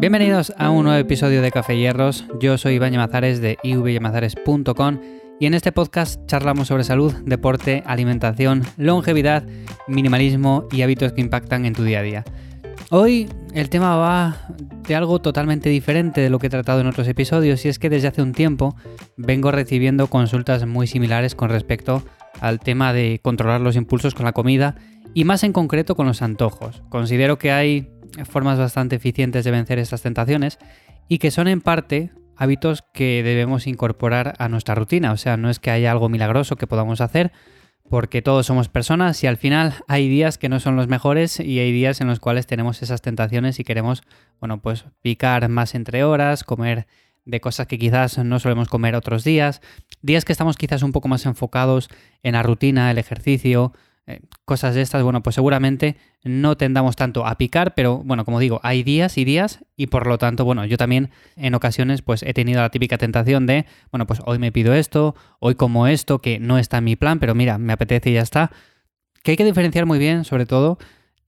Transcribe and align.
Bienvenidos 0.00 0.54
a 0.56 0.70
un 0.70 0.84
nuevo 0.84 0.98
episodio 0.98 1.42
de 1.42 1.50
Café 1.50 1.76
Hierros. 1.76 2.24
Yo 2.40 2.56
soy 2.56 2.76
Iván 2.76 2.92
Yamazares 2.92 3.42
de 3.42 3.58
ivyamazares.com 3.62 4.98
y 5.38 5.44
en 5.44 5.52
este 5.52 5.72
podcast 5.72 6.24
charlamos 6.24 6.68
sobre 6.68 6.84
salud, 6.84 7.12
deporte, 7.26 7.82
alimentación, 7.84 8.62
longevidad, 8.78 9.44
minimalismo 9.88 10.66
y 10.72 10.80
hábitos 10.80 11.12
que 11.12 11.20
impactan 11.20 11.66
en 11.66 11.74
tu 11.74 11.84
día 11.84 11.98
a 11.98 12.02
día. 12.02 12.24
Hoy 12.88 13.28
el 13.52 13.68
tema 13.68 13.94
va 13.96 14.38
de 14.88 14.94
algo 14.94 15.20
totalmente 15.20 15.68
diferente 15.68 16.22
de 16.22 16.30
lo 16.30 16.38
que 16.38 16.46
he 16.46 16.50
tratado 16.50 16.80
en 16.80 16.86
otros 16.86 17.06
episodios 17.06 17.66
y 17.66 17.68
es 17.68 17.78
que 17.78 17.90
desde 17.90 18.08
hace 18.08 18.22
un 18.22 18.32
tiempo 18.32 18.74
vengo 19.18 19.50
recibiendo 19.50 20.06
consultas 20.06 20.64
muy 20.64 20.86
similares 20.86 21.34
con 21.34 21.50
respecto 21.50 22.02
al 22.40 22.58
tema 22.58 22.94
de 22.94 23.20
controlar 23.22 23.60
los 23.60 23.76
impulsos 23.76 24.14
con 24.14 24.24
la 24.24 24.32
comida 24.32 24.76
y 25.12 25.24
más 25.24 25.44
en 25.44 25.52
concreto 25.52 25.94
con 25.94 26.06
los 26.06 26.22
antojos. 26.22 26.82
Considero 26.88 27.36
que 27.36 27.52
hay 27.52 27.90
formas 28.28 28.58
bastante 28.58 28.96
eficientes 28.96 29.44
de 29.44 29.50
vencer 29.50 29.78
estas 29.78 30.02
tentaciones 30.02 30.58
y 31.08 31.18
que 31.18 31.30
son 31.30 31.48
en 31.48 31.60
parte 31.60 32.10
hábitos 32.36 32.82
que 32.94 33.22
debemos 33.22 33.66
incorporar 33.66 34.34
a 34.38 34.48
nuestra 34.48 34.74
rutina. 34.74 35.12
O 35.12 35.16
sea, 35.16 35.36
no 35.36 35.50
es 35.50 35.58
que 35.58 35.70
haya 35.70 35.90
algo 35.90 36.08
milagroso 36.08 36.56
que 36.56 36.66
podamos 36.66 37.00
hacer, 37.00 37.32
porque 37.90 38.22
todos 38.22 38.46
somos 38.46 38.68
personas 38.68 39.22
y 39.24 39.26
al 39.26 39.36
final 39.36 39.74
hay 39.88 40.08
días 40.08 40.38
que 40.38 40.48
no 40.48 40.60
son 40.60 40.76
los 40.76 40.88
mejores 40.88 41.40
y 41.40 41.58
hay 41.58 41.72
días 41.72 42.00
en 42.00 42.06
los 42.06 42.20
cuales 42.20 42.46
tenemos 42.46 42.82
esas 42.82 43.02
tentaciones 43.02 43.58
y 43.58 43.64
queremos, 43.64 44.02
bueno, 44.38 44.62
pues 44.62 44.86
picar 45.02 45.48
más 45.48 45.74
entre 45.74 46.04
horas, 46.04 46.44
comer 46.44 46.86
de 47.26 47.40
cosas 47.40 47.66
que 47.66 47.78
quizás 47.78 48.16
no 48.18 48.38
solemos 48.38 48.68
comer 48.68 48.94
otros 48.94 49.24
días, 49.24 49.60
días 50.02 50.24
que 50.24 50.32
estamos 50.32 50.56
quizás 50.56 50.82
un 50.82 50.92
poco 50.92 51.08
más 51.08 51.26
enfocados 51.26 51.88
en 52.22 52.32
la 52.32 52.42
rutina, 52.42 52.90
el 52.90 52.98
ejercicio, 52.98 53.72
eh, 54.10 54.20
cosas 54.44 54.74
de 54.74 54.82
estas, 54.82 55.02
bueno, 55.02 55.22
pues 55.22 55.34
seguramente 55.34 55.96
no 56.24 56.56
tendamos 56.56 56.96
tanto 56.96 57.26
a 57.26 57.38
picar, 57.38 57.74
pero 57.74 57.98
bueno, 57.98 58.24
como 58.24 58.40
digo, 58.40 58.60
hay 58.62 58.82
días 58.82 59.16
y 59.18 59.24
días 59.24 59.64
y 59.76 59.86
por 59.86 60.06
lo 60.06 60.18
tanto, 60.18 60.44
bueno, 60.44 60.64
yo 60.64 60.76
también 60.76 61.10
en 61.36 61.54
ocasiones 61.54 62.02
pues 62.02 62.22
he 62.22 62.34
tenido 62.34 62.60
la 62.60 62.70
típica 62.70 62.98
tentación 62.98 63.46
de, 63.46 63.66
bueno, 63.90 64.06
pues 64.06 64.20
hoy 64.26 64.38
me 64.38 64.52
pido 64.52 64.74
esto, 64.74 65.14
hoy 65.38 65.54
como 65.54 65.86
esto, 65.86 66.20
que 66.20 66.38
no 66.38 66.58
está 66.58 66.78
en 66.78 66.84
mi 66.84 66.96
plan, 66.96 67.18
pero 67.20 67.34
mira, 67.34 67.58
me 67.58 67.72
apetece 67.72 68.10
y 68.10 68.14
ya 68.14 68.22
está. 68.22 68.50
Que 69.22 69.32
hay 69.32 69.36
que 69.36 69.44
diferenciar 69.44 69.86
muy 69.86 69.98
bien, 69.98 70.24
sobre 70.24 70.46
todo, 70.46 70.78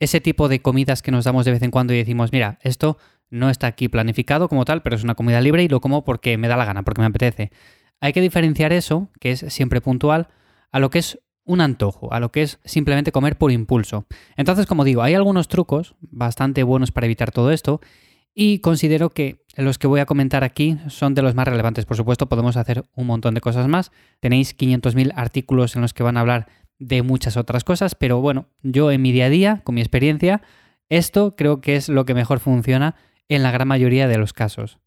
ese 0.01 0.20
tipo 0.20 0.48
de 0.48 0.61
comidas 0.61 1.01
que 1.01 1.12
nos 1.12 1.25
damos 1.25 1.45
de 1.45 1.53
vez 1.53 1.62
en 1.62 1.70
cuando 1.70 1.95
y 1.95 1.98
decimos, 1.98 2.33
mira, 2.33 2.59
esto 2.62 2.98
no 3.31 3.48
está 3.51 3.69
aquí 3.69 3.89
planificado 3.89 4.48
como 4.48 4.64
tal, 4.64 4.83
pero 4.83 4.97
es 4.97 5.05
una 5.05 5.14
comida 5.14 5.41
libre 5.41 5.62
y 5.62 5.69
lo 5.69 5.81
como 5.81 6.05
porque 6.05 6.37
me 6.37 6.48
da 6.48 6.57
la 6.57 6.64
gana, 6.64 6.83
porque 6.83 7.01
me 7.01 7.07
apetece. 7.07 7.53
Hay 8.01 8.12
que 8.12 8.20
diferenciar 8.20 8.73
eso, 8.73 9.11
que 9.20 9.31
es 9.31 9.45
siempre 9.48 9.81
puntual, 9.81 10.29
a 10.73 10.81
lo 10.81 10.91
que 10.91 10.98
es 10.98 11.20
un 11.45 11.61
antojo, 11.61 12.12
a 12.12 12.21
lo 12.21 12.31
que 12.31 12.43
es 12.43 12.59
simplemente 12.65 13.12
comer 13.12 13.37
por 13.37 13.51
impulso. 13.53 14.07
Entonces, 14.37 14.67
como 14.67 14.85
digo, 14.85 15.03
hay 15.03 15.15
algunos 15.15 15.48
trucos 15.48 15.95
bastante 16.01 16.62
buenos 16.62 16.93
para 16.93 17.07
evitar 17.07 17.33
todo 17.33 17.51
esto 17.51 17.81
y 18.35 18.61
considero 18.61 19.11
que 19.11 19.45
los 19.57 19.79
que 19.79 19.87
voy 19.87 20.01
a 20.01 20.07
comentar 20.07 20.45
aquí 20.45 20.79
son 20.89 21.15
de 21.15 21.23
los 21.23 21.35
más 21.35 21.47
relevantes. 21.47 21.85
Por 21.85 21.97
supuesto, 21.97 22.29
podemos 22.29 22.57
hacer 22.57 22.85
un 22.95 23.07
montón 23.07 23.35
de 23.35 23.41
cosas 23.41 23.69
más. 23.69 23.93
Tenéis 24.20 24.57
500.000 24.57 25.13
artículos 25.15 25.77
en 25.77 25.83
los 25.83 25.93
que 25.93 26.03
van 26.03 26.17
a 26.17 26.20
hablar 26.20 26.48
de 26.79 27.03
muchas 27.03 27.37
otras 27.37 27.65
cosas, 27.65 27.95
pero 27.95 28.20
bueno, 28.20 28.47
yo 28.63 28.91
en 28.91 29.03
mi 29.03 29.13
día 29.13 29.27
a 29.27 29.31
día, 29.31 29.61
con 29.63 29.75
mi 29.75 29.81
experiencia, 29.81 30.43
esto 30.89 31.37
creo 31.37 31.61
que 31.61 31.77
es 31.77 31.89
lo 31.89 32.05
que 32.05 32.15
mejor 32.15 32.41
funciona 32.41 32.97
en 33.29 33.43
la 33.43 33.51
gran 33.51 33.69
mayoría 33.69 34.09
de 34.09 34.19
los 34.19 34.33
casos. 34.33 34.79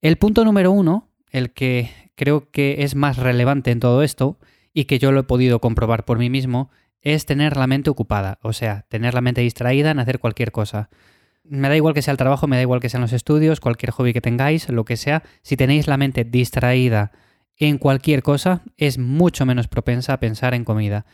El 0.00 0.16
punto 0.16 0.44
número 0.44 0.72
uno, 0.72 1.08
el 1.30 1.52
que 1.52 1.90
creo 2.16 2.50
que 2.50 2.82
es 2.84 2.94
más 2.94 3.16
relevante 3.16 3.70
en 3.70 3.80
todo 3.80 4.02
esto, 4.02 4.38
y 4.74 4.84
que 4.84 4.98
yo 4.98 5.12
lo 5.12 5.20
he 5.20 5.24
podido 5.24 5.60
comprobar 5.60 6.04
por 6.04 6.18
mí 6.18 6.28
mismo, 6.28 6.70
es 7.00 7.24
tener 7.24 7.56
la 7.56 7.66
mente 7.66 7.90
ocupada, 7.90 8.38
o 8.42 8.52
sea, 8.52 8.86
tener 8.88 9.14
la 9.14 9.20
mente 9.20 9.40
distraída 9.40 9.92
en 9.92 10.00
hacer 10.00 10.18
cualquier 10.18 10.52
cosa. 10.52 10.90
Me 11.44 11.68
da 11.68 11.76
igual 11.76 11.94
que 11.94 12.02
sea 12.02 12.12
el 12.12 12.18
trabajo, 12.18 12.46
me 12.46 12.56
da 12.56 12.62
igual 12.62 12.80
que 12.80 12.88
sean 12.88 13.02
los 13.02 13.12
estudios, 13.12 13.60
cualquier 13.60 13.92
hobby 13.92 14.12
que 14.12 14.20
tengáis, 14.20 14.68
lo 14.68 14.84
que 14.84 14.96
sea, 14.96 15.22
si 15.42 15.56
tenéis 15.56 15.86
la 15.86 15.96
mente 15.96 16.24
distraída 16.24 17.12
en 17.56 17.78
cualquier 17.78 18.22
cosa, 18.22 18.62
es 18.76 18.98
mucho 18.98 19.46
menos 19.46 19.68
propensa 19.68 20.14
a 20.14 20.20
pensar 20.20 20.54
en 20.54 20.64
comida. 20.64 21.06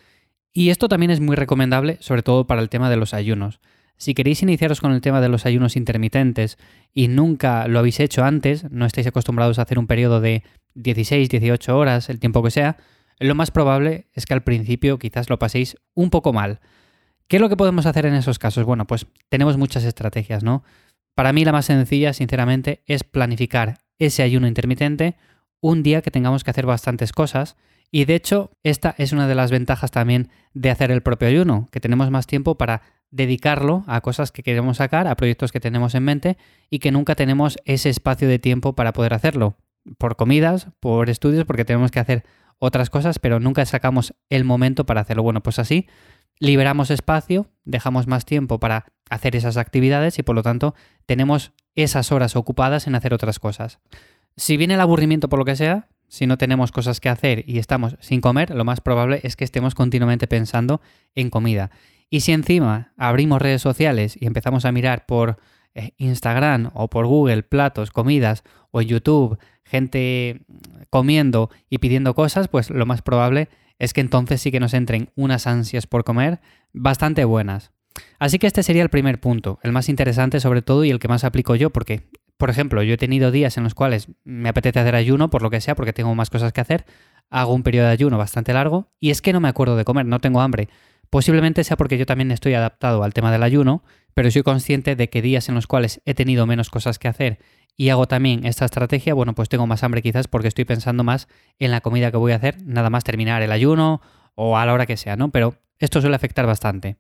Y 0.52 0.70
esto 0.70 0.88
también 0.88 1.10
es 1.10 1.20
muy 1.20 1.36
recomendable, 1.36 1.98
sobre 2.00 2.22
todo 2.22 2.46
para 2.46 2.62
el 2.62 2.70
tema 2.70 2.88
de 2.88 2.96
los 2.96 3.12
ayunos. 3.12 3.60
Si 3.96 4.14
queréis 4.14 4.42
iniciaros 4.42 4.80
con 4.80 4.92
el 4.92 5.02
tema 5.02 5.20
de 5.20 5.28
los 5.28 5.44
ayunos 5.44 5.76
intermitentes 5.76 6.56
y 6.94 7.08
nunca 7.08 7.68
lo 7.68 7.78
habéis 7.78 8.00
hecho 8.00 8.24
antes, 8.24 8.70
no 8.70 8.86
estáis 8.86 9.06
acostumbrados 9.06 9.58
a 9.58 9.62
hacer 9.62 9.78
un 9.78 9.86
periodo 9.86 10.20
de 10.20 10.42
16, 10.74 11.28
18 11.28 11.76
horas, 11.76 12.08
el 12.08 12.18
tiempo 12.18 12.42
que 12.42 12.50
sea, 12.50 12.78
lo 13.20 13.34
más 13.34 13.50
probable 13.50 14.06
es 14.14 14.26
que 14.26 14.34
al 14.34 14.42
principio 14.42 14.98
quizás 14.98 15.28
lo 15.31 15.38
paséis 15.38 15.76
un 15.94 16.10
poco 16.10 16.32
mal. 16.32 16.60
¿Qué 17.28 17.36
es 17.36 17.41
lo 17.41 17.48
que 17.48 17.56
podemos 17.56 17.86
hacer 17.86 18.06
en 18.06 18.14
esos 18.14 18.38
casos? 18.38 18.64
Bueno, 18.64 18.86
pues 18.86 19.06
tenemos 19.28 19.56
muchas 19.56 19.84
estrategias, 19.84 20.42
¿no? 20.42 20.64
Para 21.14 21.32
mí 21.32 21.44
la 21.44 21.53
más 21.53 21.66
sencilla, 21.66 22.12
sinceramente, 22.12 22.82
es 22.86 23.04
planificar 23.04 23.78
ese 23.98 24.22
ayuno 24.22 24.48
intermitente 24.48 25.16
un 25.60 25.82
día 25.82 26.03
que 26.03 26.10
tengamos 26.10 26.42
que 26.42 26.50
hacer 26.50 26.66
bastantes 26.66 27.12
cosas. 27.12 27.56
Y 27.91 28.04
de 28.06 28.14
hecho, 28.14 28.50
esta 28.62 28.94
es 28.98 29.12
una 29.12 29.28
de 29.28 29.34
las 29.34 29.50
ventajas 29.50 29.91
también 29.91 30.30
de 30.54 30.70
hacer 30.70 30.91
el 30.91 31.03
propio 31.03 31.28
ayuno, 31.28 31.69
que 31.70 31.80
tenemos 31.80 32.10
más 32.10 32.26
tiempo 32.26 32.56
para 32.56 32.82
dedicarlo 33.10 33.84
a 33.86 34.00
cosas 34.00 34.32
que 34.32 34.42
queremos 34.42 34.78
sacar, 34.78 35.06
a 35.06 35.16
proyectos 35.16 35.53
que 35.53 35.60
tenemos 35.60 35.94
en 35.94 36.04
mente 36.04 36.38
y 36.70 36.78
que 36.78 36.92
nunca 36.92 37.14
tenemos 37.16 37.59
ese 37.64 37.91
espacio 37.91 38.28
de 38.28 38.38
tiempo 38.38 38.75
para 38.75 38.92
poder 38.92 39.12
hacerlo. 39.12 39.56
Por 39.98 40.16
comidas, 40.16 40.69
por 40.78 41.10
estudios, 41.10 41.44
porque 41.44 41.64
tenemos 41.64 41.91
que 41.91 42.00
hacer 42.00 42.25
otras 42.60 42.91
cosas, 42.91 43.19
pero 43.19 43.41
nunca 43.41 43.66
sacamos 43.66 44.15
el 44.28 44.44
momento 44.44 44.87
para 44.87 45.00
hacerlo. 45.00 45.25
Bueno, 45.25 45.43
pues 45.43 45.59
así 45.59 45.88
liberamos 46.38 46.91
espacio, 46.91 47.47
dejamos 47.65 48.06
más 48.06 48.25
tiempo 48.25 48.60
para 48.60 48.87
hacer 49.10 49.37
esas 49.37 49.56
actividades 49.56 50.19
y 50.19 50.22
por 50.22 50.34
lo 50.34 50.43
tanto 50.43 50.75
tenemos 51.06 51.53
esas 51.75 52.12
horas 52.12 52.37
ocupadas 52.37 52.87
en 52.87 52.94
hacer 52.94 53.15
otras 53.15 53.38
cosas. 53.38 53.78
Si 54.37 54.56
viene 54.56 54.75
el 54.75 54.81
aburrimiento 54.81 55.28
por 55.28 55.38
lo 55.38 55.44
que 55.44 55.56
sea, 55.56 55.88
si 56.09 56.26
no 56.26 56.38
tenemos 56.38 56.72
cosas 56.72 56.98
que 57.00 57.09
hacer 57.09 57.44
y 57.47 57.59
estamos 57.59 57.97
sin 58.00 58.21
comer, 58.21 58.50
lo 58.50 58.65
más 58.65 58.81
probable 58.81 59.21
es 59.22 59.37
que 59.37 59.44
estemos 59.44 59.75
continuamente 59.75 60.27
pensando 60.27 60.81
en 61.15 61.31
comida. 61.31 61.71
Y 62.09 62.21
si 62.21 62.32
encima 62.32 62.92
abrimos 62.97 63.41
redes 63.41 63.62
sociales 63.62 64.16
y 64.21 64.27
empezamos 64.27 64.65
a 64.65 64.72
mirar 64.72 65.06
por 65.06 65.38
eh, 65.75 65.92
Instagram 65.98 66.71
o 66.75 66.88
por 66.88 67.06
Google 67.06 67.44
platos, 67.44 67.92
comidas 67.92 68.42
o 68.72 68.82
YouTube, 68.82 69.38
gente 69.70 70.42
comiendo 70.91 71.50
y 71.69 71.78
pidiendo 71.78 72.14
cosas, 72.14 72.48
pues 72.48 72.70
lo 72.70 72.84
más 72.86 73.03
probable 73.03 73.48
es 73.78 73.94
que 73.94 74.00
entonces 74.00 74.42
sí 74.42 74.50
que 74.50 74.60
nos 74.60 74.75
entren 74.75 75.10
unas 75.16 75.47
ansias 75.47 75.86
por 75.86 76.04
comer 76.04 76.41
bastante 76.72 77.25
buenas. 77.25 77.72
Así 78.19 78.38
que 78.38 78.47
este 78.47 78.62
sería 78.62 78.82
el 78.82 78.88
primer 78.91 79.20
punto, 79.20 79.59
el 79.62 79.72
más 79.72 79.88
interesante 79.88 80.41
sobre 80.41 80.62
todo 80.62 80.84
y 80.84 80.91
el 80.91 80.98
que 80.98 81.09
más 81.09 81.25
aplico 81.25 81.54
yo, 81.54 81.70
porque, 81.70 82.03
por 82.36 82.50
ejemplo, 82.50 82.82
yo 82.82 82.94
he 82.94 82.98
tenido 82.98 83.30
días 83.30 83.56
en 83.56 83.64
los 83.64 83.75
cuales 83.75 84.09
me 84.25 84.48
apetece 84.48 84.80
hacer 84.80 84.94
ayuno, 84.94 85.30
por 85.30 85.42
lo 85.42 85.50
que 85.50 85.60
sea, 85.60 85.75
porque 85.75 85.92
tengo 85.92 86.14
más 86.14 86.30
cosas 86.30 86.53
que 86.53 86.60
hacer, 86.60 86.84
hago 87.30 87.54
un 87.54 87.62
periodo 87.62 87.86
de 87.86 87.92
ayuno 87.92 88.19
bastante 88.19 88.53
largo 88.53 88.88
y 89.00 89.10
es 89.10 89.22
que 89.22 89.32
no 89.32 89.41
me 89.41 89.48
acuerdo 89.48 89.76
de 89.76 89.84
comer, 89.84 90.06
no 90.06 90.20
tengo 90.20 90.41
hambre. 90.41 90.69
Posiblemente 91.09 91.64
sea 91.64 91.76
porque 91.76 91.98
yo 91.98 92.06
también 92.06 92.30
estoy 92.30 92.54
adaptado 92.54 93.03
al 93.03 93.14
tema 93.14 93.32
del 93.32 93.42
ayuno, 93.42 93.82
pero 94.15 94.31
soy 94.31 94.43
consciente 94.43 94.97
de 94.97 95.09
que 95.09 95.22
días 95.22 95.48
en 95.48 95.54
los 95.54 95.66
cuales 95.66 96.00
he 96.04 96.15
tenido 96.15 96.47
menos 96.47 96.71
cosas 96.71 96.98
que 96.98 97.09
hacer 97.09 97.38
y 97.76 97.88
hago 97.88 98.06
también 98.06 98.44
esta 98.44 98.65
estrategia, 98.65 99.15
bueno, 99.15 99.34
pues 99.34 99.48
tengo 99.48 99.66
más 99.66 99.82
hambre 99.82 100.03
quizás 100.03 100.28
porque 100.28 100.48
estoy 100.48 100.65
pensando 100.65 101.03
más 101.03 101.28
en 101.59 101.71
la 101.71 101.81
comida 101.81 102.10
que 102.10 102.19
voy 102.19 102.32
a 102.32 102.37
hacer, 102.37 102.56
nada 102.65 102.91
más 102.91 103.04
terminar 103.04 103.43
el 103.43 103.53
ayuno 103.53 104.03
o 104.34 104.59
a 104.59 104.66
la 104.66 104.75
hora 104.75 104.87
que 104.87 104.97
sea, 104.97 105.16
¿no? 105.16 105.31
Pero 105.31 105.54
esto 105.78 106.00
suele 106.00 106.16
afectar 106.16 106.47
bastante. 106.47 106.97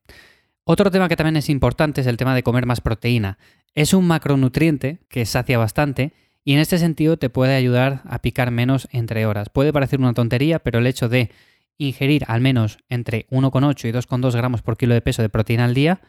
Otro 0.64 0.90
tema 0.90 1.08
que 1.08 1.16
también 1.16 1.36
es 1.36 1.50
importante 1.50 2.00
es 2.00 2.06
el 2.06 2.16
tema 2.16 2.34
de 2.34 2.42
comer 2.42 2.64
más 2.64 2.80
proteína. 2.80 3.38
Es 3.74 3.92
un 3.92 4.06
macronutriente 4.06 5.00
que 5.08 5.26
sacia 5.26 5.58
bastante 5.58 6.12
y 6.44 6.54
en 6.54 6.60
este 6.60 6.78
sentido 6.78 7.16
te 7.18 7.28
puede 7.28 7.56
ayudar 7.56 8.02
a 8.06 8.20
picar 8.20 8.50
menos 8.50 8.88
entre 8.90 9.26
horas. 9.26 9.50
Puede 9.50 9.72
parecer 9.72 10.00
una 10.00 10.14
tontería, 10.14 10.60
pero 10.60 10.78
el 10.78 10.86
hecho 10.86 11.08
de 11.08 11.30
ingerir 11.76 12.24
al 12.28 12.40
menos 12.40 12.78
entre 12.88 13.26
1,8 13.30 13.88
y 13.88 13.92
2,2 13.92 14.34
gramos 14.34 14.62
por 14.62 14.76
kilo 14.76 14.94
de 14.94 15.00
peso 15.00 15.22
de 15.22 15.28
proteína 15.28 15.64
al 15.64 15.74
día 15.74 16.00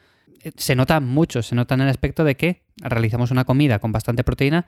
se 0.55 0.75
nota 0.75 0.99
mucho, 0.99 1.41
se 1.41 1.55
nota 1.55 1.75
en 1.75 1.81
el 1.81 1.89
aspecto 1.89 2.23
de 2.23 2.35
que 2.35 2.63
realizamos 2.77 3.31
una 3.31 3.45
comida 3.45 3.79
con 3.79 3.91
bastante 3.91 4.23
proteína 4.23 4.65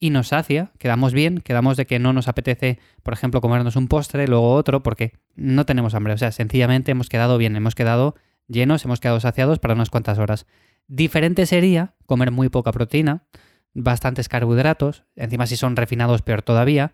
y 0.00 0.10
nos 0.10 0.28
sacia, 0.28 0.72
quedamos 0.78 1.12
bien, 1.12 1.38
quedamos 1.38 1.76
de 1.76 1.86
que 1.86 1.98
no 1.98 2.12
nos 2.12 2.28
apetece, 2.28 2.78
por 3.02 3.14
ejemplo, 3.14 3.40
comernos 3.40 3.76
un 3.76 3.88
postre, 3.88 4.26
luego 4.28 4.54
otro, 4.54 4.82
porque 4.82 5.12
no 5.34 5.64
tenemos 5.66 5.94
hambre. 5.94 6.12
O 6.12 6.18
sea, 6.18 6.32
sencillamente 6.32 6.92
hemos 6.92 7.08
quedado 7.08 7.38
bien, 7.38 7.56
hemos 7.56 7.74
quedado 7.74 8.16
llenos, 8.48 8.84
hemos 8.84 9.00
quedado 9.00 9.20
saciados 9.20 9.58
para 9.58 9.74
unas 9.74 9.90
cuantas 9.90 10.18
horas. 10.18 10.46
Diferente 10.86 11.46
sería 11.46 11.94
comer 12.06 12.30
muy 12.30 12.48
poca 12.48 12.72
proteína, 12.72 13.24
bastantes 13.72 14.28
carbohidratos, 14.28 15.04
encima 15.16 15.46
si 15.46 15.56
son 15.56 15.76
refinados 15.76 16.22
peor 16.22 16.42
todavía, 16.42 16.92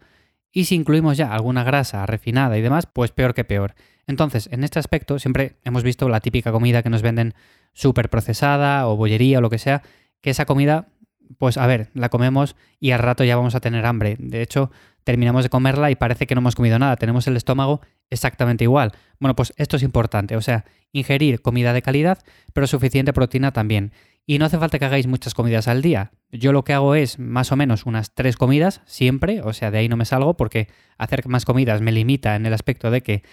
y 0.52 0.64
si 0.64 0.74
incluimos 0.74 1.16
ya 1.16 1.32
alguna 1.32 1.64
grasa 1.64 2.06
refinada 2.06 2.58
y 2.58 2.62
demás, 2.62 2.86
pues 2.86 3.12
peor 3.12 3.34
que 3.34 3.44
peor. 3.44 3.74
Entonces, 4.06 4.48
en 4.52 4.64
este 4.64 4.78
aspecto 4.78 5.18
siempre 5.18 5.56
hemos 5.64 5.82
visto 5.82 6.08
la 6.08 6.20
típica 6.20 6.50
comida 6.50 6.82
que 6.82 6.90
nos 6.90 7.02
venden 7.02 7.34
súper 7.72 8.10
procesada 8.10 8.86
o 8.88 8.96
bollería 8.96 9.38
o 9.38 9.40
lo 9.40 9.50
que 9.50 9.58
sea, 9.58 9.82
que 10.20 10.30
esa 10.30 10.46
comida, 10.46 10.88
pues 11.38 11.56
a 11.56 11.66
ver, 11.66 11.90
la 11.94 12.08
comemos 12.08 12.56
y 12.78 12.90
al 12.90 12.98
rato 13.00 13.24
ya 13.24 13.36
vamos 13.36 13.54
a 13.54 13.60
tener 13.60 13.86
hambre. 13.86 14.16
De 14.18 14.42
hecho, 14.42 14.70
terminamos 15.04 15.42
de 15.42 15.50
comerla 15.50 15.90
y 15.90 15.96
parece 15.96 16.26
que 16.26 16.34
no 16.34 16.40
hemos 16.40 16.54
comido 16.54 16.78
nada, 16.78 16.96
tenemos 16.96 17.26
el 17.26 17.36
estómago 17.36 17.80
exactamente 18.10 18.64
igual. 18.64 18.92
Bueno, 19.18 19.34
pues 19.34 19.52
esto 19.56 19.76
es 19.76 19.82
importante, 19.82 20.36
o 20.36 20.42
sea, 20.42 20.64
ingerir 20.92 21.40
comida 21.40 21.72
de 21.72 21.82
calidad, 21.82 22.18
pero 22.52 22.66
suficiente 22.66 23.12
proteína 23.12 23.52
también. 23.52 23.92
Y 24.26 24.38
no 24.38 24.44
hace 24.44 24.58
falta 24.58 24.78
que 24.78 24.84
hagáis 24.84 25.06
muchas 25.06 25.34
comidas 25.34 25.66
al 25.66 25.82
día. 25.82 26.12
Yo 26.30 26.52
lo 26.52 26.62
que 26.62 26.72
hago 26.72 26.94
es 26.94 27.18
más 27.18 27.50
o 27.50 27.56
menos 27.56 27.86
unas 27.86 28.14
tres 28.14 28.36
comidas 28.36 28.82
siempre, 28.84 29.40
o 29.42 29.52
sea, 29.52 29.70
de 29.70 29.78
ahí 29.78 29.88
no 29.88 29.96
me 29.96 30.04
salgo 30.04 30.36
porque 30.36 30.68
hacer 30.98 31.26
más 31.26 31.44
comidas 31.44 31.80
me 31.80 31.90
limita 31.90 32.36
en 32.36 32.46
el 32.46 32.52
aspecto 32.52 32.90
de 32.90 33.02
que 33.02 33.24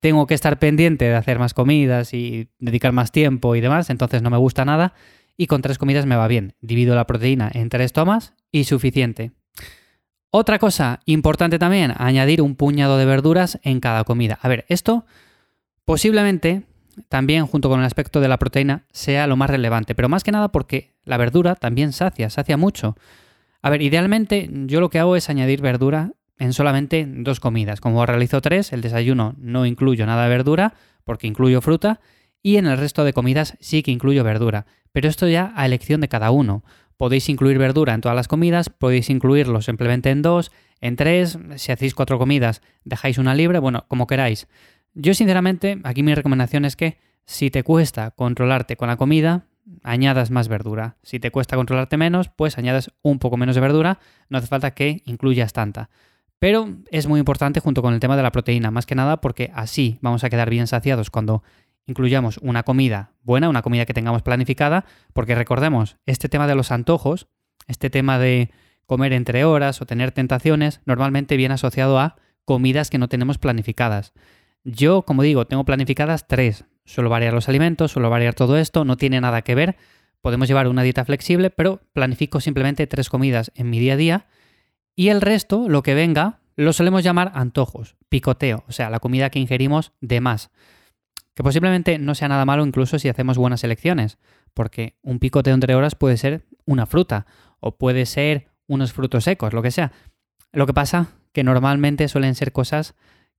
tengo 0.00 0.26
que 0.26 0.34
estar 0.34 0.58
pendiente 0.58 1.06
de 1.06 1.14
hacer 1.14 1.38
más 1.38 1.54
comidas 1.54 2.14
y 2.14 2.48
dedicar 2.58 2.92
más 2.92 3.12
tiempo 3.12 3.56
y 3.56 3.60
demás, 3.60 3.90
entonces 3.90 4.22
no 4.22 4.30
me 4.30 4.36
gusta 4.36 4.64
nada. 4.64 4.94
Y 5.36 5.48
con 5.48 5.60
tres 5.60 5.78
comidas 5.78 6.06
me 6.06 6.16
va 6.16 6.28
bien. 6.28 6.54
Divido 6.60 6.94
la 6.94 7.06
proteína 7.06 7.50
en 7.52 7.68
tres 7.68 7.92
tomas 7.92 8.34
y 8.50 8.64
suficiente. 8.64 9.32
Otra 10.30 10.58
cosa 10.58 11.00
importante 11.04 11.58
también, 11.58 11.92
añadir 11.96 12.42
un 12.42 12.56
puñado 12.56 12.98
de 12.98 13.04
verduras 13.04 13.58
en 13.62 13.80
cada 13.80 14.04
comida. 14.04 14.38
A 14.42 14.48
ver, 14.48 14.64
esto 14.68 15.06
posiblemente 15.84 16.62
también 17.08 17.46
junto 17.46 17.68
con 17.68 17.80
el 17.80 17.86
aspecto 17.86 18.20
de 18.20 18.28
la 18.28 18.38
proteína 18.38 18.84
sea 18.92 19.26
lo 19.26 19.36
más 19.36 19.50
relevante, 19.50 19.94
pero 19.94 20.08
más 20.08 20.24
que 20.24 20.32
nada 20.32 20.48
porque 20.48 20.94
la 21.04 21.16
verdura 21.16 21.54
también 21.54 21.92
sacia, 21.92 22.30
sacia 22.30 22.56
mucho. 22.56 22.96
A 23.62 23.70
ver, 23.70 23.82
idealmente 23.82 24.48
yo 24.66 24.80
lo 24.80 24.90
que 24.90 24.98
hago 24.98 25.16
es 25.16 25.28
añadir 25.30 25.60
verdura 25.60 26.12
en 26.38 26.52
solamente 26.52 27.06
dos 27.08 27.40
comidas. 27.40 27.80
Como 27.80 28.04
realizo 28.06 28.40
tres, 28.40 28.72
el 28.72 28.80
desayuno 28.80 29.34
no 29.38 29.66
incluyo 29.66 30.06
nada 30.06 30.24
de 30.24 30.30
verdura 30.30 30.74
porque 31.04 31.26
incluyo 31.26 31.60
fruta 31.60 32.00
y 32.42 32.56
en 32.56 32.66
el 32.66 32.78
resto 32.78 33.04
de 33.04 33.12
comidas 33.12 33.56
sí 33.60 33.82
que 33.82 33.90
incluyo 33.90 34.24
verdura. 34.24 34.66
Pero 34.92 35.08
esto 35.08 35.28
ya 35.28 35.52
a 35.56 35.66
elección 35.66 36.00
de 36.00 36.08
cada 36.08 36.30
uno. 36.30 36.64
Podéis 36.96 37.28
incluir 37.28 37.58
verdura 37.58 37.94
en 37.94 38.00
todas 38.00 38.16
las 38.16 38.28
comidas, 38.28 38.70
podéis 38.70 39.10
incluirlo 39.10 39.60
simplemente 39.60 40.10
en 40.10 40.22
dos, 40.22 40.50
en 40.80 40.96
tres, 40.96 41.38
si 41.56 41.72
hacéis 41.72 41.94
cuatro 41.94 42.18
comidas 42.18 42.62
dejáis 42.84 43.18
una 43.18 43.34
libre, 43.34 43.58
bueno, 43.58 43.84
como 43.88 44.06
queráis. 44.06 44.48
Yo 44.94 45.12
sinceramente, 45.12 45.78
aquí 45.84 46.02
mi 46.02 46.14
recomendación 46.14 46.64
es 46.64 46.76
que 46.76 46.98
si 47.26 47.50
te 47.50 47.62
cuesta 47.62 48.12
controlarte 48.12 48.76
con 48.76 48.88
la 48.88 48.96
comida, 48.96 49.46
añadas 49.82 50.30
más 50.30 50.48
verdura. 50.48 50.96
Si 51.02 51.18
te 51.18 51.30
cuesta 51.30 51.56
controlarte 51.56 51.96
menos, 51.96 52.28
pues 52.28 52.56
añadas 52.56 52.92
un 53.02 53.18
poco 53.18 53.36
menos 53.36 53.54
de 53.54 53.60
verdura, 53.60 53.98
no 54.28 54.38
hace 54.38 54.46
falta 54.46 54.72
que 54.72 55.02
incluyas 55.04 55.52
tanta. 55.52 55.90
Pero 56.38 56.68
es 56.90 57.06
muy 57.06 57.18
importante 57.18 57.60
junto 57.60 57.82
con 57.82 57.94
el 57.94 58.00
tema 58.00 58.16
de 58.16 58.22
la 58.22 58.32
proteína, 58.32 58.70
más 58.70 58.86
que 58.86 58.94
nada 58.94 59.20
porque 59.20 59.50
así 59.54 59.98
vamos 60.02 60.22
a 60.24 60.30
quedar 60.30 60.50
bien 60.50 60.66
saciados 60.66 61.10
cuando 61.10 61.42
incluyamos 61.86 62.38
una 62.38 62.62
comida 62.62 63.12
buena, 63.22 63.48
una 63.48 63.62
comida 63.62 63.86
que 63.86 63.94
tengamos 63.94 64.22
planificada, 64.22 64.84
porque 65.12 65.34
recordemos, 65.34 65.96
este 66.04 66.28
tema 66.28 66.46
de 66.46 66.54
los 66.54 66.72
antojos, 66.72 67.28
este 67.68 67.90
tema 67.90 68.18
de 68.18 68.50
comer 68.86 69.12
entre 69.12 69.44
horas 69.44 69.80
o 69.80 69.86
tener 69.86 70.12
tentaciones, 70.12 70.80
normalmente 70.84 71.36
viene 71.36 71.54
asociado 71.54 71.98
a 71.98 72.16
comidas 72.44 72.90
que 72.90 72.98
no 72.98 73.08
tenemos 73.08 73.38
planificadas. 73.38 74.12
Yo, 74.64 75.02
como 75.02 75.22
digo, 75.22 75.46
tengo 75.46 75.64
planificadas 75.64 76.26
tres. 76.26 76.64
Suelo 76.84 77.10
variar 77.10 77.32
los 77.32 77.48
alimentos, 77.48 77.92
suelo 77.92 78.10
variar 78.10 78.34
todo 78.34 78.58
esto, 78.58 78.84
no 78.84 78.96
tiene 78.96 79.20
nada 79.20 79.42
que 79.42 79.54
ver. 79.54 79.76
Podemos 80.20 80.48
llevar 80.48 80.68
una 80.68 80.82
dieta 80.82 81.04
flexible, 81.04 81.50
pero 81.50 81.80
planifico 81.92 82.40
simplemente 82.40 82.86
tres 82.86 83.08
comidas 83.08 83.52
en 83.54 83.70
mi 83.70 83.78
día 83.78 83.94
a 83.94 83.96
día. 83.96 84.26
Y 84.96 85.10
el 85.10 85.20
resto, 85.20 85.68
lo 85.68 85.82
que 85.82 85.94
venga, 85.94 86.40
lo 86.56 86.72
solemos 86.72 87.04
llamar 87.04 87.30
antojos, 87.34 87.96
picoteo, 88.08 88.64
o 88.66 88.72
sea, 88.72 88.88
la 88.88 88.98
comida 88.98 89.28
que 89.28 89.38
ingerimos 89.38 89.92
de 90.00 90.22
más. 90.22 90.50
Que 91.34 91.42
posiblemente 91.42 91.98
no 91.98 92.14
sea 92.14 92.28
nada 92.28 92.46
malo 92.46 92.64
incluso 92.64 92.98
si 92.98 93.10
hacemos 93.10 93.36
buenas 93.36 93.62
elecciones, 93.62 94.18
porque 94.54 94.96
un 95.02 95.18
picoteo 95.18 95.52
entre 95.52 95.74
horas 95.74 95.94
puede 95.94 96.16
ser 96.16 96.46
una 96.64 96.86
fruta 96.86 97.26
o 97.60 97.76
puede 97.76 98.06
ser 98.06 98.48
unos 98.66 98.94
frutos 98.94 99.24
secos, 99.24 99.52
lo 99.52 99.62
que 99.62 99.70
sea. 99.70 99.92
Lo 100.52 100.66
que 100.66 100.72
pasa 100.72 101.08
que 101.32 101.44
normalmente 101.44 102.08
suelen 102.08 102.34
ser 102.34 102.52
cosas 102.52 102.94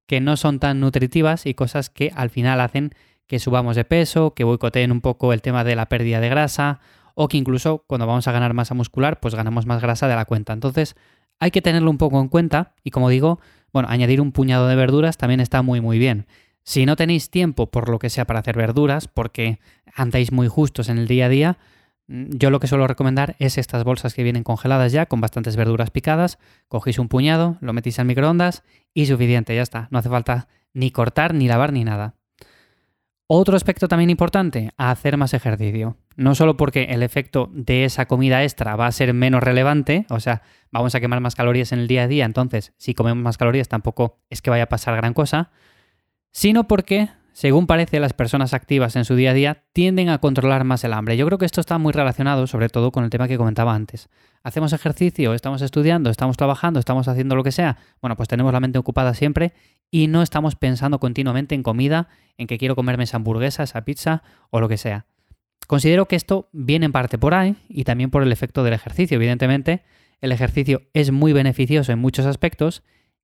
que 0.06 0.21
no 0.21 0.38
son 0.38 0.60
tan 0.60 0.80
nutritivas 0.80 1.48
y 1.48 1.56
cosas 1.56 1.89
que 1.89 2.12
al 2.15 2.30
final 2.30 2.62
hacen 2.62 2.92
que 3.25 3.39
subamos 3.39 3.75
de 3.75 3.83
peso, 3.83 4.36
que 4.36 4.44
boicoteen 4.44 4.92
un 4.92 5.01
poco 5.01 5.33
el 5.33 5.42
tema 5.42 5.63
de 5.63 5.75
la 5.75 5.89
pérdida 5.89 6.19
de 6.19 6.30
grasa 6.30 6.80
o 7.15 7.27
que 7.27 7.38
incluso 7.38 7.83
cuando 7.88 8.06
vamos 8.06 8.27
a 8.27 8.31
ganar 8.31 8.53
masa 8.53 8.75
muscular 8.75 9.19
pues 9.19 9.33
ganamos 9.33 9.65
más 9.65 9.81
grasa 9.81 10.07
de 10.07 10.15
la 10.15 10.25
cuenta. 10.25 10.53
Entonces 10.53 10.95
hay 11.39 11.51
que 11.51 11.62
tenerlo 11.62 11.89
un 11.89 11.98
poco 11.98 12.19
en 12.19 12.28
cuenta 12.28 12.74
y 12.84 12.92
como 12.92 13.10
digo, 13.10 13.39
bueno, 13.74 13.89
añadir 13.89 14.22
un 14.22 14.31
puñado 14.31 14.68
de 14.68 14.75
verduras 14.75 15.18
también 15.18 15.39
está 15.39 15.62
muy 15.62 15.81
muy 15.81 16.00
bien. 16.00 16.28
Si 16.63 16.86
no 16.86 16.95
tenéis 16.95 17.30
tiempo 17.30 17.72
por 17.72 17.89
lo 17.89 18.00
que 18.00 18.10
sea 18.10 18.25
para 18.25 18.39
hacer 18.39 18.57
verduras, 18.57 19.07
porque 19.07 19.60
andáis 19.95 20.31
muy 20.31 20.48
justos 20.48 20.89
en 20.89 20.98
el 20.98 21.07
día 21.07 21.28
a 21.28 21.30
día, 21.30 21.57
Mm, 22.07 22.38
yo 22.38 22.50
lo 22.50 22.60
que 22.60 22.68
suelo 22.68 22.88
recomendar 22.88 23.36
es 23.39 23.57
estas 23.57 23.84
bolsas 23.84 24.13
que 24.13 24.24
vienen 24.24 24.44
congeladas 24.44 24.92
ya, 24.92 25.06
con 25.06 25.22
bastantes 25.22 25.56
verduras 25.56 25.92
picadas. 25.92 26.39
Cogéis 26.68 27.00
un 27.00 27.10
puñado, 27.10 27.57
lo 27.62 27.74
metís 27.74 28.00
al 28.00 28.06
microondas 28.06 28.63
y 28.94 29.06
suficiente, 29.06 29.56
ya 29.56 29.62
está. 29.62 29.88
No 29.92 30.00
hace 30.00 30.10
falta 30.10 30.48
ni 30.74 30.92
cortar, 30.92 31.34
ni 31.34 31.48
lavar, 31.48 31.74
ni 31.74 31.84
nada. 31.84 32.16
Otro 33.28 33.57
aspecto 33.57 33.88
también 33.88 34.10
importante, 34.10 34.72
hacer 34.78 35.18
más 35.18 35.34
ejercicio. 35.34 35.98
No 36.18 36.36
solo 36.36 36.58
porque 36.58 36.86
el 36.90 37.04
efecto 37.04 37.50
de 37.54 37.86
esa 37.86 38.08
comida 38.08 38.44
extra 38.44 38.75
va 38.75 38.88
a 38.88 38.92
ser 38.92 39.14
menos 39.14 39.42
relevante, 39.42 40.06
o 40.10 40.19
sea, 40.19 40.42
vamos 40.72 40.94
a 40.96 41.00
quemar 41.00 41.22
más 41.22 41.36
calorías 41.36 41.72
en 41.72 41.80
el 41.80 41.88
día 41.88 42.04
a 42.04 42.08
día, 42.08 42.25
entonces 42.25 42.74
si 42.78 42.94
comemos 42.94 43.24
más 43.24 43.38
calorías 43.38 43.69
tampoco 43.69 44.19
es 44.30 44.42
que 44.42 44.50
vaya 44.50 44.64
a 44.64 44.69
pasar 44.69 44.96
gran 44.98 45.14
cosa, 45.14 45.52
sino 46.31 46.68
porque 46.68 47.10
según 47.38 47.68
parece, 47.68 48.00
las 48.00 48.14
personas 48.14 48.56
activas 48.56 48.96
en 48.96 49.06
su 49.06 49.14
día 49.14 49.30
a 49.30 49.34
día 49.36 49.64
tienden 49.72 50.10
a 50.10 50.18
controlar 50.18 50.64
más 50.64 50.84
el 50.84 50.92
hambre. 50.92 51.18
Yo 51.18 51.28
creo 51.28 51.38
que 51.38 51.46
esto 51.46 51.62
está 51.62 51.78
muy 51.78 51.94
relacionado, 51.94 52.48
sobre 52.48 52.68
todo 52.68 52.92
con 52.92 53.04
el 53.04 53.12
tema 53.12 53.28
que 53.28 53.38
comentaba 53.38 53.75
antes. 53.75 54.10
Hacemos 54.42 54.74
ejercicio, 54.74 55.36
estamos 55.36 55.62
estudiando, 55.62 56.10
estamos 56.10 56.36
trabajando, 56.36 56.80
estamos 56.80 57.08
haciendo 57.08 57.36
lo 57.36 57.44
que 57.44 57.52
sea. 57.52 57.78
Bueno, 58.02 58.16
pues 58.16 58.28
tenemos 58.28 58.52
la 58.54 58.60
mente 58.60 58.80
ocupada 58.80 59.13
siempre 59.13 59.54
y 59.92 60.08
no 60.08 60.24
estamos 60.24 60.56
pensando 60.56 61.00
continuamente 61.00 61.54
en 61.54 61.62
comida, 61.62 62.08
en 62.40 62.48
que 62.48 62.58
quiero 62.58 62.75
comerme 62.75 63.04
esa 63.04 63.18
hamburguesa, 63.18 63.62
esa 63.62 63.86
pizza 63.86 64.24
o 64.50 64.60
lo 64.60 64.68
que 64.68 64.78
sea. 64.78 65.06
Considero 65.68 66.08
que 66.08 66.16
esto 66.16 66.50
viene 66.54 66.86
en 66.86 66.94
parte 66.94 67.18
por 67.18 67.34
ahí 67.34 67.56
y 67.68 67.84
también 67.84 68.10
por 68.10 68.24
el 68.24 68.31
efecto 68.31 68.64
del 68.64 68.74
ejercicio. 68.74 69.16
Evidentemente, 69.16 69.84
el 70.22 70.31
ejercicio 70.31 70.84
es 70.94 71.12
muy 71.12 71.34
beneficioso 71.34 71.92
en 71.92 72.00
muchos 72.00 72.25
aspectos 72.25 72.84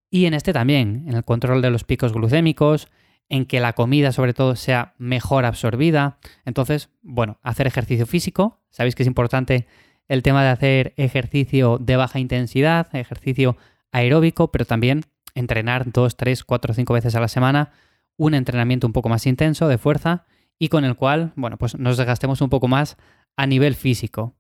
y 0.09 0.25
en 0.25 0.33
este 0.33 0.53
también, 0.53 1.05
en 1.07 1.15
el 1.15 1.23
control 1.23 1.61
de 1.61 1.71
los 1.71 1.85
picos 1.85 2.13
glucémicos, 2.13 2.89
en 3.29 3.45
que 3.45 3.61
la 3.61 3.73
comida 3.73 4.11
sobre 4.11 4.33
todo 4.33 4.55
sea 4.55 4.93
mejor 4.97 5.45
absorbida. 5.45 6.19
Entonces, 6.45 6.89
bueno, 7.01 7.39
hacer 7.41 7.65
ejercicio 7.65 8.05
físico, 8.05 8.61
sabéis 8.69 8.93
que 8.93 9.03
es 9.03 9.07
importante 9.07 9.65
el 10.09 10.21
tema 10.21 10.43
de 10.43 10.49
hacer 10.49 10.93
ejercicio 10.97 11.77
de 11.79 11.95
baja 11.95 12.19
intensidad, 12.19 12.93
ejercicio 12.93 13.57
aeróbico, 13.91 14.51
pero 14.51 14.65
también 14.65 15.05
entrenar 15.33 15.91
dos, 15.91 16.17
tres, 16.17 16.43
cuatro, 16.43 16.73
cinco 16.73 16.93
veces 16.93 17.15
a 17.15 17.21
la 17.21 17.29
semana, 17.29 17.71
un 18.17 18.33
entrenamiento 18.33 18.85
un 18.85 18.93
poco 18.93 19.09
más 19.09 19.25
intenso 19.25 19.67
de 19.67 19.77
fuerza 19.77 20.25
y 20.59 20.69
con 20.69 20.85
el 20.85 20.95
cual, 20.95 21.33
bueno, 21.35 21.57
pues 21.57 21.77
nos 21.77 21.97
desgastemos 21.97 22.41
un 22.41 22.49
poco 22.49 22.67
más 22.67 22.97
a 23.35 23.47
nivel 23.47 23.75
físico. 23.75 24.35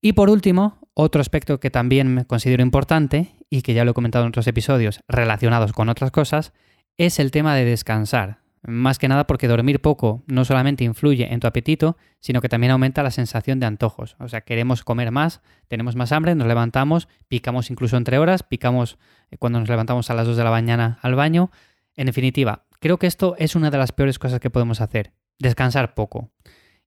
Y 0.00 0.12
por 0.12 0.30
último, 0.30 0.78
otro 0.94 1.20
aspecto 1.20 1.60
que 1.60 1.70
también 1.70 2.12
me 2.14 2.24
considero 2.24 2.62
importante 2.62 3.34
y 3.50 3.62
que 3.62 3.74
ya 3.74 3.84
lo 3.84 3.92
he 3.92 3.94
comentado 3.94 4.24
en 4.24 4.30
otros 4.30 4.46
episodios 4.46 5.00
relacionados 5.08 5.72
con 5.72 5.88
otras 5.88 6.10
cosas, 6.10 6.52
es 6.96 7.18
el 7.18 7.30
tema 7.30 7.54
de 7.54 7.64
descansar. 7.64 8.40
Más 8.62 8.98
que 8.98 9.08
nada 9.08 9.26
porque 9.26 9.46
dormir 9.46 9.80
poco 9.80 10.24
no 10.26 10.44
solamente 10.44 10.84
influye 10.84 11.32
en 11.32 11.40
tu 11.40 11.46
apetito, 11.46 11.96
sino 12.20 12.40
que 12.40 12.48
también 12.48 12.72
aumenta 12.72 13.02
la 13.02 13.10
sensación 13.10 13.60
de 13.60 13.66
antojos. 13.66 14.16
O 14.18 14.28
sea, 14.28 14.40
queremos 14.40 14.82
comer 14.82 15.12
más, 15.12 15.40
tenemos 15.68 15.94
más 15.94 16.12
hambre, 16.12 16.34
nos 16.34 16.48
levantamos, 16.48 17.08
picamos 17.28 17.70
incluso 17.70 17.96
entre 17.96 18.18
horas, 18.18 18.42
picamos 18.42 18.98
eh, 19.30 19.38
cuando 19.38 19.60
nos 19.60 19.68
levantamos 19.68 20.10
a 20.10 20.14
las 20.14 20.26
2 20.26 20.36
de 20.36 20.44
la 20.44 20.50
mañana 20.50 20.98
al 21.02 21.14
baño. 21.14 21.50
En 21.94 22.06
definitiva, 22.06 22.64
creo 22.78 22.98
que 22.98 23.06
esto 23.06 23.34
es 23.38 23.56
una 23.56 23.70
de 23.70 23.78
las 23.78 23.92
peores 23.92 24.18
cosas 24.18 24.40
que 24.40 24.50
podemos 24.50 24.80
hacer, 24.80 25.12
descansar 25.38 25.94
poco. 25.94 26.30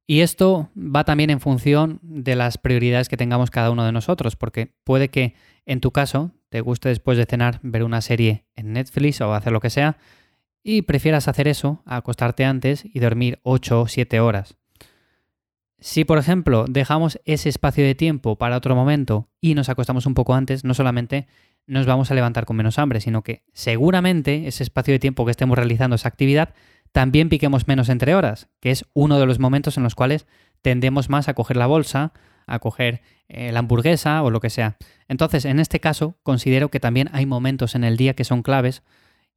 Y 0.07 0.21
esto 0.21 0.69
va 0.75 1.03
también 1.03 1.29
en 1.29 1.39
función 1.39 2.00
de 2.01 2.36
las 2.36 2.57
prioridades 2.57 3.07
que 3.07 3.17
tengamos 3.17 3.51
cada 3.51 3.71
uno 3.71 3.86
de 3.86 3.91
nosotros, 3.91 4.36
porque 4.36 4.74
puede 4.83 5.10
que 5.10 5.36
en 5.65 5.79
tu 5.79 5.91
caso 5.91 6.31
te 6.50 6.62
guste 6.62 6.89
después 6.89 7.17
de 7.17 7.25
cenar 7.25 7.60
ver 7.63 7.83
una 7.83 8.01
serie 8.01 8.45
en 8.55 8.74
Netflix 8.74 9.21
o 9.21 9.33
hacer 9.33 9.53
lo 9.53 9.62
que 9.62 9.69
sea, 9.69 9.98
y 10.63 10.83
prefieras 10.83 11.27
hacer 11.27 11.48
eso 11.48 11.81
a 11.86 11.98
acostarte 11.98 12.45
antes 12.45 12.83
y 12.86 13.00
dormir 13.00 13.39
8 13.43 13.81
o 13.81 13.88
7 13.88 14.19
horas. 14.19 14.57
Si, 15.79 16.05
por 16.05 16.19
ejemplo, 16.19 16.65
dejamos 16.69 17.19
ese 17.25 17.50
espacio 17.50 17.83
de 17.83 17.95
tiempo 17.95 18.38
para 18.38 18.57
otro 18.57 18.75
momento 18.75 19.29
y 19.39 19.55
nos 19.55 19.69
acostamos 19.69 20.05
un 20.05 20.13
poco 20.13 20.36
antes, 20.36 20.63
no 20.63 20.75
solamente 20.75 21.27
nos 21.68 21.86
vamos 21.86 22.12
a 22.12 22.13
levantar 22.13 22.46
con 22.46 22.56
menos 22.56 22.80
hambre, 22.80 23.01
sino 23.01 23.22
que 23.22 23.44
seguramente 23.53 24.48
ese 24.48 24.63
espacio 24.63 24.94
de 24.94 25.00
tiempo 25.00 25.25
que 25.25 25.32
estemos 25.32 25.58
realizando 25.58 25.96
esa 25.96 26.08
actividad 26.08 26.53
también 26.91 27.30
piquemos 27.30 27.68
menos 27.68 27.89
entre 27.89 28.15
horas, 28.15 28.50
que 28.60 28.72
es 28.72 28.86
uno 28.94 29.20
de 29.20 29.25
los 29.25 29.39
momentos 29.39 29.77
en 29.77 29.84
los 29.84 29.96
cuales 29.96 30.25
tendemos 30.62 31.10
más 31.10 31.30
a 31.30 31.34
coger 31.34 31.58
la 31.58 31.68
bolsa, 31.68 32.12
a 32.48 32.60
coger 32.60 33.01
eh, 33.30 33.51
la 33.51 33.60
hamburguesa 33.60 34.24
o 34.24 34.30
lo 34.30 34.41
que 34.41 34.50
sea. 34.50 34.77
Entonces, 35.08 35.46
en 35.46 35.60
este 35.60 35.80
caso, 35.80 36.18
considero 36.24 36.70
que 36.70 36.80
también 36.80 37.10
hay 37.13 37.25
momentos 37.25 37.75
en 37.75 37.84
el 37.84 37.96
día 37.96 38.13
que 38.13 38.25
son 38.25 38.44
claves 38.44 38.84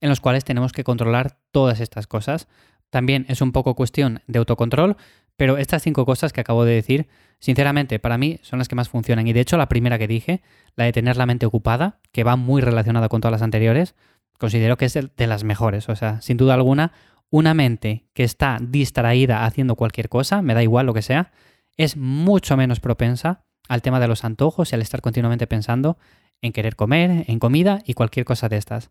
en 0.00 0.08
los 0.08 0.20
cuales 0.20 0.44
tenemos 0.44 0.72
que 0.72 0.84
controlar 0.84 1.38
todas 1.52 1.80
estas 1.80 2.06
cosas. 2.06 2.48
También 2.90 3.24
es 3.28 3.40
un 3.40 3.52
poco 3.52 3.74
cuestión 3.74 4.20
de 4.26 4.38
autocontrol, 4.40 4.96
pero 5.36 5.56
estas 5.56 5.82
cinco 5.82 6.04
cosas 6.06 6.32
que 6.32 6.40
acabo 6.40 6.64
de 6.64 6.74
decir, 6.74 7.08
sinceramente, 7.38 7.98
para 7.98 8.18
mí 8.18 8.38
son 8.42 8.58
las 8.58 8.68
que 8.68 8.74
más 8.74 8.88
funcionan. 8.88 9.26
Y 9.26 9.32
de 9.32 9.40
hecho, 9.40 9.56
la 9.56 9.68
primera 9.68 9.98
que 9.98 10.08
dije, 10.08 10.42
la 10.76 10.84
de 10.84 10.92
tener 10.92 11.16
la 11.16 11.26
mente 11.26 11.46
ocupada, 11.46 12.00
que 12.12 12.24
va 12.24 12.36
muy 12.36 12.62
relacionada 12.62 13.08
con 13.08 13.20
todas 13.20 13.32
las 13.32 13.42
anteriores, 13.42 13.94
considero 14.38 14.76
que 14.76 14.86
es 14.86 14.94
de 14.94 15.26
las 15.26 15.44
mejores. 15.44 15.88
O 15.88 15.96
sea, 15.96 16.20
sin 16.20 16.36
duda 16.36 16.54
alguna, 16.54 16.92
una 17.30 17.54
mente 17.54 18.04
que 18.14 18.24
está 18.24 18.58
distraída 18.60 19.44
haciendo 19.44 19.76
cualquier 19.76 20.08
cosa, 20.08 20.42
me 20.42 20.54
da 20.54 20.62
igual 20.62 20.86
lo 20.86 20.94
que 20.94 21.02
sea, 21.02 21.32
es 21.76 21.96
mucho 21.96 22.56
menos 22.56 22.80
propensa 22.80 23.44
al 23.68 23.82
tema 23.82 24.00
de 24.00 24.08
los 24.08 24.24
antojos 24.24 24.70
y 24.70 24.74
al 24.74 24.82
estar 24.82 25.00
continuamente 25.00 25.46
pensando 25.46 25.98
en 26.42 26.52
querer 26.52 26.76
comer, 26.76 27.24
en 27.26 27.38
comida 27.38 27.82
y 27.84 27.94
cualquier 27.94 28.26
cosa 28.26 28.48
de 28.48 28.56
estas. 28.56 28.90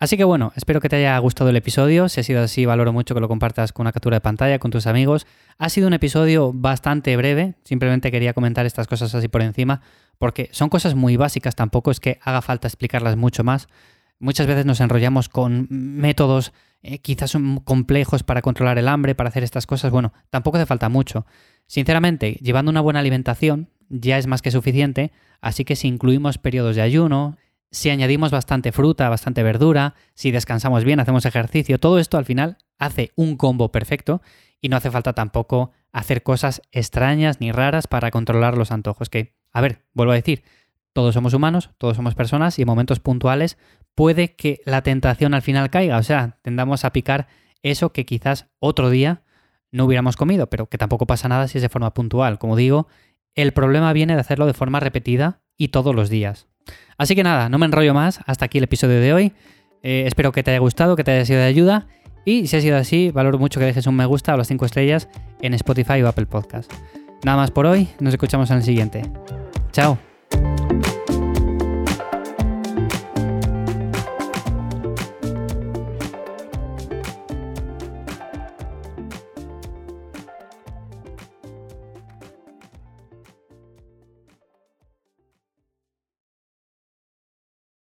Así 0.00 0.16
que 0.16 0.24
bueno, 0.24 0.50
espero 0.56 0.80
que 0.80 0.88
te 0.88 0.96
haya 0.96 1.18
gustado 1.18 1.50
el 1.50 1.56
episodio. 1.56 2.08
Si 2.08 2.20
ha 2.20 2.22
sido 2.22 2.42
así, 2.42 2.64
valoro 2.64 2.90
mucho 2.90 3.14
que 3.14 3.20
lo 3.20 3.28
compartas 3.28 3.74
con 3.74 3.84
una 3.84 3.92
captura 3.92 4.16
de 4.16 4.22
pantalla 4.22 4.58
con 4.58 4.70
tus 4.70 4.86
amigos. 4.86 5.26
Ha 5.58 5.68
sido 5.68 5.88
un 5.88 5.92
episodio 5.92 6.54
bastante 6.54 7.14
breve, 7.18 7.56
simplemente 7.64 8.10
quería 8.10 8.32
comentar 8.32 8.64
estas 8.64 8.86
cosas 8.86 9.14
así 9.14 9.28
por 9.28 9.42
encima, 9.42 9.82
porque 10.16 10.48
son 10.52 10.70
cosas 10.70 10.94
muy 10.94 11.18
básicas, 11.18 11.54
tampoco 11.54 11.90
es 11.90 12.00
que 12.00 12.18
haga 12.22 12.40
falta 12.40 12.66
explicarlas 12.66 13.18
mucho 13.18 13.44
más. 13.44 13.68
Muchas 14.18 14.46
veces 14.46 14.64
nos 14.64 14.80
enrollamos 14.80 15.28
con 15.28 15.66
métodos 15.68 16.54
eh, 16.82 17.00
quizás 17.00 17.36
complejos 17.64 18.22
para 18.22 18.40
controlar 18.40 18.78
el 18.78 18.88
hambre, 18.88 19.14
para 19.14 19.28
hacer 19.28 19.42
estas 19.42 19.66
cosas. 19.66 19.90
Bueno, 19.90 20.14
tampoco 20.30 20.56
hace 20.56 20.64
falta 20.64 20.88
mucho. 20.88 21.26
Sinceramente, 21.66 22.38
llevando 22.40 22.70
una 22.70 22.80
buena 22.80 23.00
alimentación 23.00 23.68
ya 23.90 24.16
es 24.16 24.26
más 24.26 24.40
que 24.40 24.50
suficiente, 24.50 25.12
así 25.42 25.66
que 25.66 25.76
si 25.76 25.88
incluimos 25.88 26.38
periodos 26.38 26.76
de 26.76 26.82
ayuno, 26.82 27.36
si 27.70 27.90
añadimos 27.90 28.30
bastante 28.30 28.72
fruta, 28.72 29.08
bastante 29.08 29.42
verdura, 29.42 29.94
si 30.14 30.30
descansamos 30.30 30.84
bien, 30.84 31.00
hacemos 31.00 31.24
ejercicio, 31.24 31.78
todo 31.78 31.98
esto 31.98 32.18
al 32.18 32.24
final 32.24 32.58
hace 32.78 33.12
un 33.14 33.36
combo 33.36 33.70
perfecto 33.70 34.22
y 34.60 34.68
no 34.68 34.76
hace 34.76 34.90
falta 34.90 35.12
tampoco 35.12 35.70
hacer 35.92 36.22
cosas 36.22 36.62
extrañas 36.72 37.40
ni 37.40 37.52
raras 37.52 37.86
para 37.86 38.10
controlar 38.10 38.56
los 38.58 38.72
antojos. 38.72 39.08
Que, 39.08 39.34
a 39.52 39.60
ver, 39.60 39.84
vuelvo 39.92 40.12
a 40.12 40.16
decir, 40.16 40.42
todos 40.92 41.14
somos 41.14 41.34
humanos, 41.34 41.70
todos 41.78 41.96
somos 41.96 42.14
personas 42.14 42.58
y 42.58 42.62
en 42.62 42.66
momentos 42.66 43.00
puntuales 43.00 43.56
puede 43.94 44.34
que 44.34 44.60
la 44.64 44.82
tentación 44.82 45.34
al 45.34 45.42
final 45.42 45.70
caiga, 45.70 45.98
o 45.98 46.02
sea, 46.02 46.38
tendamos 46.42 46.84
a 46.84 46.92
picar 46.92 47.28
eso 47.62 47.92
que 47.92 48.06
quizás 48.06 48.48
otro 48.58 48.90
día 48.90 49.22
no 49.72 49.84
hubiéramos 49.84 50.16
comido, 50.16 50.48
pero 50.48 50.66
que 50.68 50.78
tampoco 50.78 51.06
pasa 51.06 51.28
nada 51.28 51.46
si 51.46 51.58
es 51.58 51.62
de 51.62 51.68
forma 51.68 51.94
puntual. 51.94 52.38
Como 52.38 52.56
digo, 52.56 52.88
el 53.34 53.52
problema 53.52 53.92
viene 53.92 54.14
de 54.14 54.20
hacerlo 54.20 54.46
de 54.46 54.54
forma 54.54 54.80
repetida 54.80 55.42
y 55.56 55.68
todos 55.68 55.94
los 55.94 56.08
días. 56.10 56.49
Así 56.96 57.14
que 57.14 57.22
nada, 57.22 57.48
no 57.48 57.58
me 57.58 57.66
enrollo 57.66 57.94
más, 57.94 58.20
hasta 58.26 58.44
aquí 58.44 58.58
el 58.58 58.64
episodio 58.64 59.00
de 59.00 59.12
hoy. 59.12 59.32
Eh, 59.82 60.04
espero 60.06 60.32
que 60.32 60.42
te 60.42 60.50
haya 60.50 60.60
gustado, 60.60 60.96
que 60.96 61.04
te 61.04 61.12
haya 61.12 61.24
sido 61.24 61.40
de 61.40 61.46
ayuda. 61.46 61.86
Y 62.24 62.46
si 62.46 62.56
ha 62.56 62.60
sido 62.60 62.76
así, 62.76 63.10
valoro 63.10 63.38
mucho 63.38 63.58
que 63.60 63.66
dejes 63.66 63.86
un 63.86 63.96
me 63.96 64.04
gusta 64.04 64.34
o 64.34 64.36
las 64.36 64.48
5 64.48 64.66
estrellas 64.66 65.08
en 65.40 65.54
Spotify 65.54 66.02
o 66.02 66.08
Apple 66.08 66.26
Podcast. 66.26 66.70
Nada 67.24 67.38
más 67.38 67.50
por 67.50 67.66
hoy, 67.66 67.88
nos 68.00 68.12
escuchamos 68.12 68.50
en 68.50 68.58
el 68.58 68.62
siguiente. 68.62 69.02
Chao. 69.72 70.09